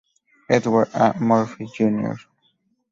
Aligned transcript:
Edward 0.49 0.89
A. 0.95 1.19
Murphy 1.19 1.67
Jr. 1.67 2.13